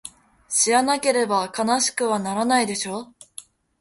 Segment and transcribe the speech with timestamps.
[0.49, 3.13] 知らなければ悲しくはならないでしょ？